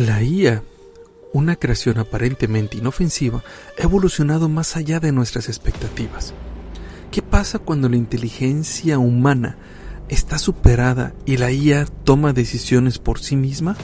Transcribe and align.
La 0.00 0.22
IA, 0.22 0.62
una 1.34 1.56
creación 1.56 1.98
aparentemente 1.98 2.78
inofensiva, 2.78 3.44
ha 3.78 3.82
evolucionado 3.82 4.48
más 4.48 4.78
allá 4.78 4.98
de 4.98 5.12
nuestras 5.12 5.48
expectativas. 5.50 6.32
¿Qué 7.10 7.20
pasa 7.20 7.58
cuando 7.58 7.86
la 7.90 7.98
inteligencia 7.98 8.98
humana 8.98 9.58
está 10.08 10.38
superada 10.38 11.12
y 11.26 11.36
la 11.36 11.52
IA 11.52 11.84
toma 11.84 12.32
decisiones 12.32 12.98
por 12.98 13.18
sí 13.18 13.36
misma? 13.36 13.76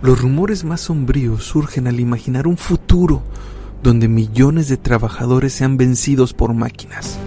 Los 0.00 0.20
rumores 0.20 0.62
más 0.62 0.82
sombríos 0.82 1.42
surgen 1.42 1.88
al 1.88 1.98
imaginar 1.98 2.46
un 2.46 2.56
futuro 2.56 3.24
donde 3.82 4.06
millones 4.06 4.68
de 4.68 4.76
trabajadores 4.76 5.52
sean 5.52 5.76
vencidos 5.76 6.34
por 6.34 6.54
máquinas, 6.54 7.18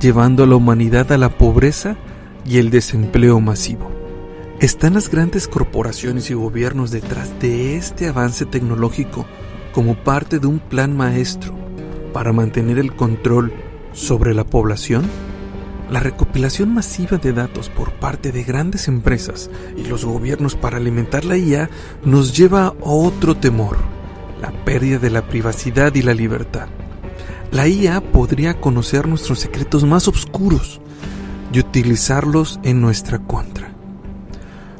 llevando 0.00 0.44
a 0.44 0.46
la 0.46 0.54
humanidad 0.54 1.10
a 1.10 1.18
la 1.18 1.36
pobreza 1.36 1.96
y 2.44 2.58
el 2.58 2.70
desempleo 2.70 3.40
masivo. 3.40 3.95
¿Están 4.60 4.94
las 4.94 5.10
grandes 5.10 5.48
corporaciones 5.48 6.30
y 6.30 6.34
gobiernos 6.34 6.90
detrás 6.90 7.38
de 7.40 7.76
este 7.76 8.08
avance 8.08 8.46
tecnológico 8.46 9.26
como 9.74 10.02
parte 10.02 10.38
de 10.38 10.46
un 10.46 10.60
plan 10.60 10.96
maestro 10.96 11.54
para 12.14 12.32
mantener 12.32 12.78
el 12.78 12.96
control 12.96 13.52
sobre 13.92 14.32
la 14.32 14.44
población? 14.44 15.04
La 15.90 16.00
recopilación 16.00 16.72
masiva 16.72 17.18
de 17.18 17.34
datos 17.34 17.68
por 17.68 17.92
parte 17.96 18.32
de 18.32 18.44
grandes 18.44 18.88
empresas 18.88 19.50
y 19.76 19.84
los 19.84 20.06
gobiernos 20.06 20.56
para 20.56 20.78
alimentar 20.78 21.26
la 21.26 21.36
IA 21.36 21.68
nos 22.02 22.34
lleva 22.34 22.68
a 22.68 22.74
otro 22.80 23.36
temor, 23.36 23.76
la 24.40 24.52
pérdida 24.64 24.98
de 24.98 25.10
la 25.10 25.28
privacidad 25.28 25.94
y 25.94 26.00
la 26.00 26.14
libertad. 26.14 26.68
La 27.50 27.68
IA 27.68 28.00
podría 28.00 28.58
conocer 28.58 29.06
nuestros 29.06 29.38
secretos 29.38 29.84
más 29.84 30.08
oscuros 30.08 30.80
y 31.52 31.60
utilizarlos 31.60 32.58
en 32.62 32.80
nuestra 32.80 33.18
contra 33.18 33.75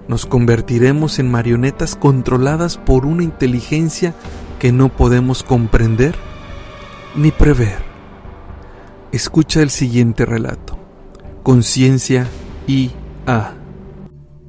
nos 0.09 0.27
convertiremos 0.27 1.19
en 1.19 1.31
marionetas 1.31 1.97
controladas 1.97 2.77
por 2.77 3.07
una 3.07 3.23
inteligencia 3.23 4.15
que 4.59 4.73
no 4.73 4.89
podemos 4.89 5.43
comprender 5.43 6.15
ni 7.15 7.31
prever. 7.31 7.79
Escucha 9.13 9.63
el 9.63 9.71
siguiente 9.71 10.25
relato. 10.25 10.79
Conciencia 11.43 12.27
IA. 12.67 13.55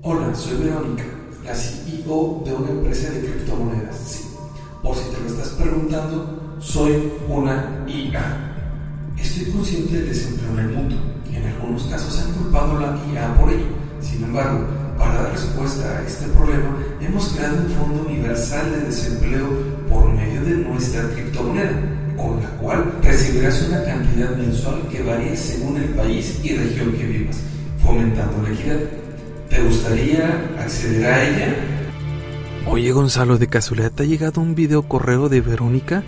Hola, 0.02 0.34
soy 0.34 0.58
Verónica, 0.64 1.04
la 1.44 1.56
CEO 1.56 2.44
de 2.46 2.54
una 2.54 2.70
empresa 2.70 3.12
de 3.12 3.22
criptomonedas. 3.22 3.98
Sí, 3.98 4.30
por 4.82 4.96
si 4.96 5.10
te 5.12 5.20
lo 5.20 5.28
estás 5.28 5.50
preguntando, 5.50 6.58
soy 6.60 7.12
una 7.28 7.86
IA. 7.88 8.54
Estoy 9.18 9.52
consciente 9.52 9.98
del 9.98 10.10
desempleo 10.10 10.52
en 10.52 10.60
el 10.60 10.70
mundo 10.70 10.96
en 11.38 11.48
algunos 11.48 11.84
casos 11.84 12.20
han 12.20 12.34
culpado 12.34 12.78
a 12.78 12.82
la 12.82 12.98
IA 13.14 13.36
por 13.36 13.50
ello. 13.50 13.66
Sin 14.02 14.24
embargo, 14.24 14.66
para 15.08 15.24
dar 15.24 15.32
respuesta 15.32 15.98
a 15.98 16.04
este 16.06 16.28
problema, 16.28 16.78
hemos 17.02 17.30
creado 17.30 17.58
un 17.58 17.70
Fondo 17.72 18.08
Universal 18.08 18.72
de 18.72 18.80
Desempleo 18.88 19.48
por 19.90 20.12
medio 20.14 20.44
de 20.44 20.58
nuestra 20.58 21.10
criptomoneda, 21.10 21.72
con 22.18 22.42
la 22.42 22.50
cual 22.62 22.94
recibirás 23.02 23.62
una 23.68 23.84
cantidad 23.84 24.36
mensual 24.36 24.82
que 24.92 25.04
varía 25.04 25.36
según 25.36 25.78
el 25.78 25.90
país 25.90 26.40
y 26.44 26.56
región 26.56 26.92
que 26.94 27.06
vivas, 27.06 27.38
fomentando 27.84 28.42
la 28.44 28.54
equidad. 28.54 28.80
¿Te 29.50 29.64
gustaría 29.64 30.50
acceder 30.60 31.06
a 31.06 31.24
ella? 31.24 31.56
Oye 32.68 32.92
Gonzalo, 32.92 33.38
de 33.38 33.48
casualidad 33.48 33.92
te 33.92 34.04
ha 34.04 34.06
llegado 34.06 34.42
un 34.42 34.56
video 34.56 34.84
correo 34.84 35.30
de 35.30 35.40
Verónica, 35.40 36.04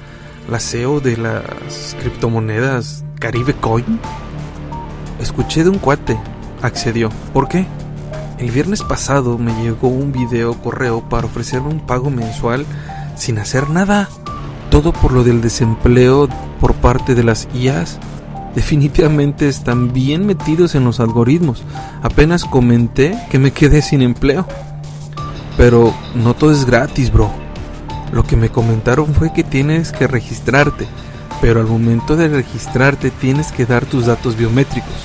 la 0.50 0.60
CEO 0.60 1.00
de 1.00 1.16
las 1.16 1.96
criptomonedas 2.02 3.06
Caribe 3.20 3.54
Coin. 3.54 4.00
Escuché 5.22 5.64
de 5.64 5.70
un 5.70 5.80
cuate, 5.80 6.18
accedió. 6.62 7.10
¿Por 7.34 7.48
qué? 7.48 7.66
El 8.40 8.52
viernes 8.52 8.84
pasado 8.84 9.38
me 9.38 9.54
llegó 9.62 9.90
un 9.90 10.14
video 10.14 10.54
correo 10.54 11.02
para 11.02 11.28
ofrecerme 11.28 11.68
un 11.68 11.82
pago 11.82 12.10
mensual 12.10 12.66
sin 13.18 13.38
hacer 13.38 13.70
nada. 13.70 14.08
Todo 14.72 14.94
por 14.94 15.12
lo 15.12 15.26
del 15.26 15.42
desempleo 15.42 16.30
por 16.62 16.74
parte 16.76 17.16
de 17.16 17.24
las 17.26 17.50
IAs. 17.54 18.00
Definitivamente 18.56 19.50
están 19.50 19.92
bien 19.92 20.26
metidos 20.26 20.74
en 20.76 20.86
los 20.86 21.02
algoritmos. 21.02 21.64
Apenas 22.02 22.46
comenté 22.46 23.20
que 23.30 23.40
me 23.40 23.52
quedé 23.52 23.82
sin 23.82 24.02
empleo. 24.02 24.48
Pero 25.58 25.94
no 26.16 26.34
todo 26.34 26.54
es 26.54 26.64
gratis, 26.64 27.12
bro. 27.12 27.30
Lo 28.14 28.24
que 28.24 28.38
me 28.38 28.50
comentaron 28.50 29.14
fue 29.14 29.34
que 29.34 29.44
tienes 29.44 29.92
que 29.92 30.08
registrarte, 30.08 30.88
pero 31.42 31.60
al 31.60 31.68
momento 31.68 32.16
de 32.16 32.30
registrarte 32.30 33.12
tienes 33.12 33.52
que 33.52 33.66
dar 33.66 33.86
tus 33.86 34.06
datos 34.06 34.38
biométricos. 34.38 34.96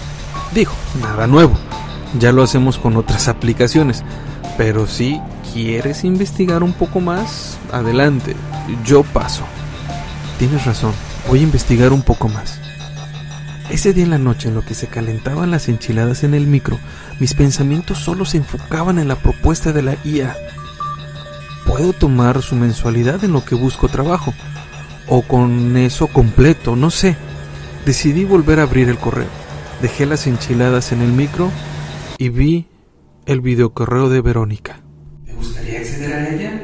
Dijo, 0.54 0.74
nada 1.02 1.26
nuevo 1.26 1.58
ya 2.18 2.32
lo 2.32 2.42
hacemos 2.42 2.78
con 2.78 2.96
otras 2.96 3.28
aplicaciones. 3.28 4.02
Pero 4.56 4.86
si 4.86 5.20
quieres 5.52 6.04
investigar 6.04 6.62
un 6.62 6.72
poco 6.72 7.00
más, 7.00 7.58
adelante, 7.72 8.36
yo 8.84 9.02
paso. 9.02 9.44
Tienes 10.38 10.64
razón, 10.64 10.92
voy 11.28 11.40
a 11.40 11.44
investigar 11.44 11.92
un 11.92 12.02
poco 12.02 12.28
más. 12.28 12.60
Ese 13.70 13.92
día 13.92 14.04
en 14.04 14.10
la 14.10 14.18
noche 14.18 14.48
en 14.48 14.54
lo 14.54 14.64
que 14.64 14.74
se 14.74 14.88
calentaban 14.88 15.50
las 15.50 15.68
enchiladas 15.68 16.22
en 16.22 16.34
el 16.34 16.46
micro, 16.46 16.78
mis 17.18 17.34
pensamientos 17.34 17.98
solo 17.98 18.24
se 18.24 18.36
enfocaban 18.36 18.98
en 18.98 19.08
la 19.08 19.16
propuesta 19.16 19.72
de 19.72 19.82
la 19.82 19.96
IA. 20.04 20.36
Puedo 21.66 21.92
tomar 21.92 22.42
su 22.42 22.56
mensualidad 22.56 23.24
en 23.24 23.32
lo 23.32 23.44
que 23.44 23.54
busco 23.54 23.88
trabajo, 23.88 24.34
o 25.08 25.22
con 25.22 25.76
eso 25.76 26.08
completo, 26.08 26.76
no 26.76 26.90
sé. 26.90 27.16
Decidí 27.86 28.24
volver 28.24 28.60
a 28.60 28.64
abrir 28.64 28.88
el 28.88 28.98
correo. 28.98 29.28
Dejé 29.80 30.06
las 30.06 30.26
enchiladas 30.26 30.92
en 30.92 31.00
el 31.00 31.12
micro 31.12 31.50
y 32.24 32.30
vi 32.30 32.66
el 33.26 33.42
videocorreo 33.42 34.08
de 34.08 34.22
Verónica. 34.22 34.80
¿Te 35.26 35.34
gustaría 35.34 35.80
acceder 35.80 36.12
a 36.14 36.34
ella? 36.34 36.62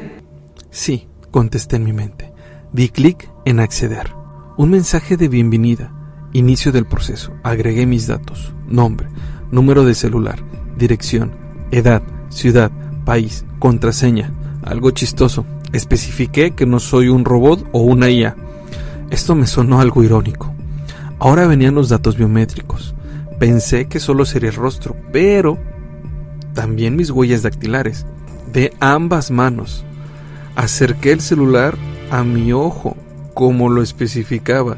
Sí, 0.71 1.07
contesté 1.29 1.75
en 1.75 1.83
mi 1.83 1.93
mente. 1.93 2.33
Di 2.73 2.89
clic 2.89 3.29
en 3.45 3.59
acceder. 3.59 4.11
Un 4.57 4.71
mensaje 4.71 5.17
de 5.17 5.27
bienvenida. 5.27 5.93
Inicio 6.33 6.71
del 6.71 6.87
proceso. 6.87 7.33
Agregué 7.43 7.85
mis 7.85 8.07
datos. 8.07 8.53
Nombre, 8.67 9.07
número 9.51 9.85
de 9.85 9.93
celular, 9.93 10.39
dirección, 10.79 11.31
edad, 11.69 12.01
ciudad, 12.29 12.71
país, 13.05 13.45
contraseña. 13.59 14.31
Algo 14.63 14.89
chistoso. 14.89 15.45
Especifiqué 15.73 16.55
que 16.55 16.65
no 16.65 16.79
soy 16.79 17.09
un 17.09 17.23
robot 17.23 17.69
o 17.71 17.81
una 17.81 18.09
IA. 18.09 18.35
Esto 19.11 19.35
me 19.35 19.45
sonó 19.45 19.79
algo 19.79 20.03
irónico. 20.03 20.55
Ahora 21.19 21.45
venían 21.45 21.75
los 21.75 21.87
datos 21.87 22.17
biométricos. 22.17 22.95
Pensé 23.41 23.87
que 23.87 23.99
solo 23.99 24.25
sería 24.25 24.51
el 24.51 24.55
rostro, 24.55 24.95
pero 25.11 25.57
también 26.53 26.95
mis 26.95 27.09
huellas 27.09 27.41
dactilares, 27.41 28.05
de 28.53 28.71
ambas 28.79 29.31
manos. 29.31 29.83
Acerqué 30.55 31.11
el 31.11 31.21
celular 31.21 31.75
a 32.11 32.23
mi 32.23 32.53
ojo, 32.53 32.95
como 33.33 33.67
lo 33.69 33.81
especificaba, 33.81 34.77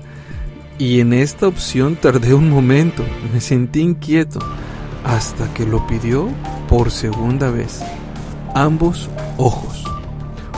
y 0.80 1.02
en 1.02 1.12
esta 1.12 1.46
opción 1.46 1.98
tardé 1.98 2.34
un 2.34 2.50
momento, 2.50 3.04
me 3.34 3.42
sentí 3.42 3.82
inquieto, 3.82 4.40
hasta 5.04 5.54
que 5.54 5.66
lo 5.66 5.86
pidió 5.86 6.30
por 6.70 6.90
segunda 6.90 7.52
vez. 7.52 7.82
Ambos 8.56 9.10
ojos. 9.36 9.84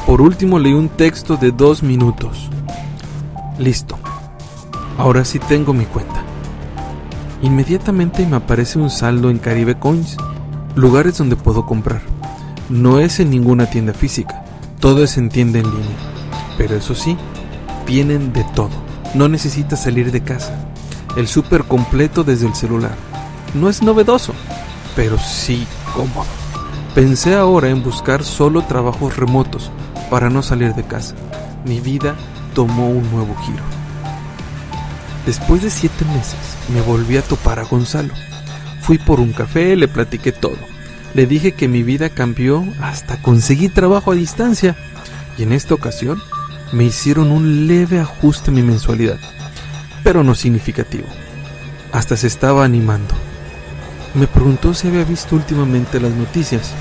Por 0.06 0.22
último 0.22 0.60
leí 0.60 0.74
un 0.74 0.90
texto 0.90 1.38
de 1.38 1.50
dos 1.50 1.82
minutos. 1.82 2.52
Listo. 3.58 3.98
Ahora 4.96 5.26
sí 5.26 5.40
tengo 5.40 5.74
mi 5.74 5.86
cuenta. 5.86 6.15
Inmediatamente 7.46 8.26
me 8.26 8.38
aparece 8.38 8.80
un 8.80 8.90
saldo 8.90 9.30
en 9.30 9.38
Caribe 9.38 9.78
Coins, 9.78 10.18
lugares 10.74 11.20
donde 11.20 11.36
puedo 11.36 11.68
comprar. 11.68 12.02
No 12.70 13.00
es 13.00 13.20
en 13.20 13.30
ninguna 13.30 13.70
tienda 13.70 13.94
física, 13.94 14.44
todo 14.80 15.04
es 15.04 15.16
en 15.20 15.30
tienda 15.30 15.60
en 15.60 15.70
línea. 15.70 15.96
Pero 16.58 16.76
eso 16.76 16.96
sí, 16.96 17.16
tienen 17.86 18.34
de 18.34 18.44
todo. 18.56 18.72
No 19.14 19.30
necesitas 19.30 19.84
salir 19.84 20.12
de 20.12 20.24
casa. 20.24 20.58
El 21.18 21.28
súper 21.28 21.66
completo 21.66 22.24
desde 22.24 22.48
el 22.48 22.56
celular. 22.56 22.96
No 23.54 23.70
es 23.70 23.84
novedoso, 23.84 24.34
pero 24.96 25.20
sí 25.20 25.68
cómodo. 25.94 26.26
Pensé 26.96 27.36
ahora 27.36 27.70
en 27.70 27.84
buscar 27.84 28.24
solo 28.24 28.64
trabajos 28.64 29.18
remotos 29.18 29.70
para 30.10 30.32
no 30.32 30.42
salir 30.42 30.74
de 30.74 30.84
casa. 30.84 31.14
Mi 31.64 31.80
vida 31.80 32.16
tomó 32.56 32.90
un 32.90 33.08
nuevo 33.12 33.36
giro. 33.36 33.75
Después 35.26 35.64
de 35.64 35.72
siete 35.72 36.06
meses, 36.06 36.36
me 36.72 36.82
volví 36.82 37.18
a 37.18 37.24
topar 37.24 37.60
a 37.60 37.64
Gonzalo. 37.64 38.14
Fui 38.82 39.00
por 39.00 39.20
un 39.20 39.34
café, 39.34 39.76
le 39.76 39.88
platiqué 39.88 40.32
todo. 40.32 40.58
Le 41.16 41.26
dije 41.26 41.54
que 41.54 41.68
mi 41.68 41.82
vida 41.82 42.10
cambió 42.10 42.64
hasta 42.82 43.22
conseguí 43.22 43.70
trabajo 43.70 44.12
a 44.12 44.16
distancia. 44.16 44.76
y 45.38 45.44
en 45.44 45.52
esta 45.52 45.74
ocasión 45.74 46.22
me 46.72 46.86
hicieron 46.86 47.32
un 47.32 47.68
leve 47.68 48.00
ajuste 48.00 48.52
en 48.52 48.56
mi 48.56 48.64
mensualidad, 48.64 49.18
pero 50.04 50.24
no 50.24 50.34
significativo. 50.36 51.08
Hasta 51.92 52.16
se 52.16 52.28
estaba 52.28 52.64
animando. 52.64 53.16
Me 54.14 54.28
preguntó 54.28 54.74
si 54.74 54.88
había 54.88 55.04
visto 55.04 55.36
últimamente 55.36 56.00
las 56.00 56.14
noticias, 56.14 56.74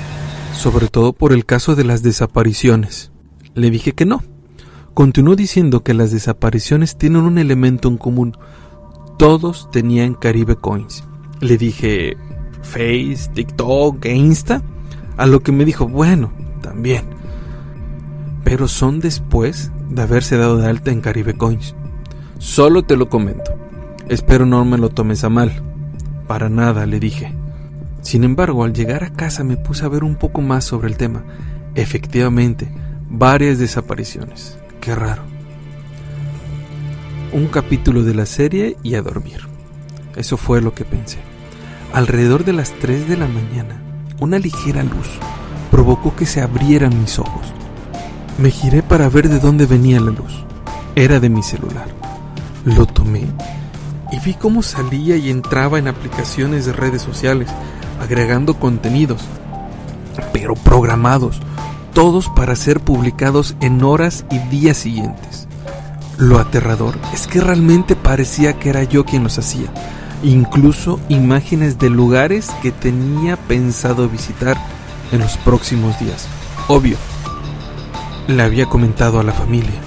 sobre 0.53 0.87
todo 0.87 1.11
por 1.11 1.33
el 1.33 1.45
caso 1.45 1.75
de 1.75 1.83
las 1.83 2.01
desapariciones. 2.01 3.11
Le 3.55 3.69
dije 3.69 3.93
que 3.93 4.05
no. 4.05 4.23
Continuó 4.95 5.35
diciendo 5.35 5.83
que 5.83 5.93
las 5.93 6.11
desapariciones 6.11 6.95
tienen 6.95 7.23
un 7.23 7.37
elemento 7.37 7.89
en 7.89 7.97
común. 7.97 8.37
Todos 9.17 9.69
tenían 9.69 10.13
Caribe 10.13 10.55
Coins. 10.55 11.03
Le 11.41 11.57
dije, 11.57 12.15
Face, 12.61 13.29
TikTok 13.33 14.05
e 14.05 14.15
Insta. 14.15 14.61
A 15.17 15.25
lo 15.25 15.41
que 15.41 15.51
me 15.51 15.65
dijo, 15.65 15.85
bueno, 15.85 16.31
también. 16.61 17.03
Pero 18.45 18.69
son 18.69 19.01
después 19.01 19.69
de 19.89 20.01
haberse 20.01 20.37
dado 20.37 20.55
de 20.55 20.69
alta 20.69 20.91
en 20.91 21.01
Caribe 21.01 21.33
Coins. 21.33 21.75
Solo 22.37 22.83
te 22.83 22.95
lo 22.95 23.09
comento. 23.09 23.51
Espero 24.07 24.45
no 24.45 24.63
me 24.63 24.77
lo 24.77 24.91
tomes 24.91 25.25
a 25.25 25.29
mal. 25.29 25.51
Para 26.25 26.47
nada, 26.47 26.85
le 26.85 27.01
dije. 27.01 27.35
Sin 28.01 28.23
embargo, 28.23 28.63
al 28.63 28.71
llegar 28.71 29.03
a 29.03 29.11
casa 29.11 29.43
me 29.43 29.57
puse 29.57 29.83
a 29.83 29.89
ver 29.89 30.05
un 30.05 30.15
poco 30.15 30.39
más 30.41 30.63
sobre 30.63 30.87
el 30.87 30.95
tema. 30.95 31.25
Efectivamente, 31.75 32.71
varias 33.09 33.59
desapariciones. 33.59 34.57
Qué 34.85 34.93
raro. 34.93 35.23
Un 37.33 37.47
capítulo 37.47 38.03
de 38.03 38.13
la 38.13 38.27
serie 38.27 38.77
y 38.83 38.93
a 38.93 39.01
dormir. 39.01 39.39
Eso 40.15 40.37
fue 40.37 40.61
lo 40.61 40.75
que 40.75 40.85
pensé. 40.85 41.17
Alrededor 41.91 42.45
de 42.45 42.53
las 42.53 42.69
3 42.73 43.09
de 43.09 43.17
la 43.17 43.27
mañana, 43.27 43.81
una 44.19 44.37
ligera 44.37 44.83
luz 44.83 45.07
provocó 45.71 46.15
que 46.15 46.27
se 46.27 46.39
abrieran 46.39 47.01
mis 47.01 47.17
ojos. 47.17 47.47
Me 48.37 48.51
giré 48.51 48.83
para 48.83 49.09
ver 49.09 49.27
de 49.27 49.39
dónde 49.39 49.65
venía 49.65 49.99
la 49.99 50.11
luz. 50.11 50.45
Era 50.95 51.19
de 51.19 51.29
mi 51.29 51.41
celular. 51.41 51.87
Lo 52.63 52.85
tomé 52.85 53.25
y 54.11 54.19
vi 54.19 54.35
cómo 54.35 54.61
salía 54.61 55.17
y 55.17 55.31
entraba 55.31 55.79
en 55.79 55.87
aplicaciones 55.87 56.67
de 56.67 56.73
redes 56.73 57.01
sociales, 57.01 57.49
agregando 57.99 58.59
contenidos, 58.59 59.23
pero 60.31 60.53
programados, 60.53 61.41
todos 61.95 62.27
para 62.27 62.57
ser 62.57 62.81
publicados 62.81 63.55
en 63.61 63.81
horas 63.81 64.25
y 64.29 64.37
días 64.49 64.75
siguientes. 64.75 65.47
Lo 66.17 66.39
aterrador 66.39 66.99
es 67.13 67.25
que 67.25 67.39
realmente 67.39 67.95
parecía 67.95 68.59
que 68.59 68.69
era 68.69 68.83
yo 68.83 69.05
quien 69.05 69.23
los 69.23 69.39
hacía, 69.39 69.67
incluso 70.21 70.99
imágenes 71.07 71.79
de 71.79 71.89
lugares 71.89 72.49
que 72.61 72.73
tenía 72.73 73.37
pensado 73.37 74.09
visitar 74.09 74.57
en 75.13 75.19
los 75.19 75.37
próximos 75.37 75.97
días. 75.97 76.27
Obvio, 76.67 76.97
le 78.27 78.43
había 78.43 78.65
comentado 78.65 79.21
a 79.21 79.23
la 79.23 79.31
familia. 79.31 79.79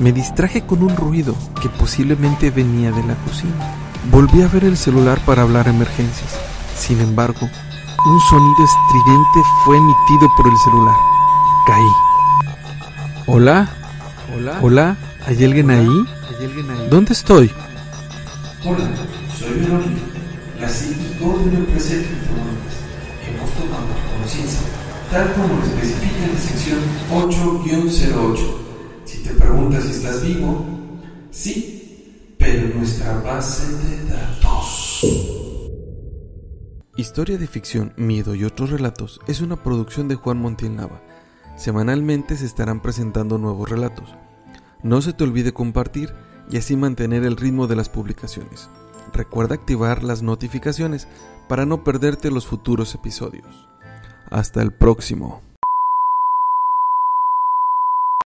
Me 0.00 0.12
distraje 0.12 0.62
con 0.62 0.82
un 0.82 0.96
ruido 0.96 1.34
que 1.60 1.68
posiblemente 1.68 2.50
venía 2.50 2.90
de 2.90 3.02
la 3.02 3.16
cocina. 3.16 3.76
Volví 4.10 4.40
a 4.40 4.48
ver 4.48 4.64
el 4.64 4.78
celular 4.78 5.20
para 5.26 5.42
hablar 5.42 5.68
emergencias. 5.68 6.38
Sin 6.74 7.00
embargo, 7.00 7.50
un 8.06 8.20
sonido 8.20 8.64
estridente 8.64 9.40
fue 9.64 9.76
emitido 9.76 10.28
por 10.36 10.46
el 10.46 10.56
celular. 10.58 10.96
Caí. 11.66 11.92
¿Hola? 13.26 13.68
¿Hola? 14.34 14.58
¿Hola? 14.62 14.96
¿Hay 15.26 15.44
alguien 15.44 15.70
ahí? 15.70 15.86
¿Hay 15.86 16.46
alguien 16.46 16.70
ahí? 16.70 16.88
¿Dónde 16.88 17.12
estoy? 17.12 17.50
Hola, 18.64 18.90
soy 19.38 19.60
Verónica, 19.60 20.00
la 20.60 20.68
CEO 20.68 21.38
de 21.38 21.44
una 21.44 21.58
empresa 21.58 21.94
de 21.94 22.04
criptomonedas. 22.04 22.74
Hemos 23.28 23.50
tomado 23.50 23.86
conciencia, 24.18 24.60
tal 25.10 25.32
como 25.34 25.54
lo 25.54 25.62
especifica 25.62 26.24
en 26.24 26.34
la 26.34 26.40
sección 26.40 26.78
8-08. 27.12 28.38
Si 29.04 29.18
te 29.18 29.30
preguntas 29.30 29.84
si 29.84 29.90
estás 29.90 30.22
vivo, 30.22 30.64
sí, 31.30 32.34
pero 32.38 32.74
nuestra 32.74 33.18
base 33.20 33.72
de 33.76 34.04
datos. 34.06 35.49
Historia 37.00 37.38
de 37.38 37.46
ficción, 37.46 37.94
miedo 37.96 38.34
y 38.34 38.44
otros 38.44 38.68
relatos 38.68 39.22
es 39.26 39.40
una 39.40 39.56
producción 39.56 40.06
de 40.06 40.16
Juan 40.16 40.36
Montiel 40.36 40.76
Nava. 40.76 41.00
Semanalmente 41.56 42.36
se 42.36 42.44
estarán 42.44 42.82
presentando 42.82 43.38
nuevos 43.38 43.70
relatos. 43.70 44.14
No 44.82 45.00
se 45.00 45.14
te 45.14 45.24
olvide 45.24 45.54
compartir 45.54 46.12
y 46.50 46.58
así 46.58 46.76
mantener 46.76 47.24
el 47.24 47.38
ritmo 47.38 47.66
de 47.68 47.76
las 47.76 47.88
publicaciones. 47.88 48.68
Recuerda 49.14 49.54
activar 49.54 50.02
las 50.02 50.22
notificaciones 50.22 51.08
para 51.48 51.64
no 51.64 51.84
perderte 51.84 52.30
los 52.30 52.46
futuros 52.46 52.94
episodios. 52.94 53.66
Hasta 54.28 54.60
el 54.60 54.70
próximo. 54.70 55.40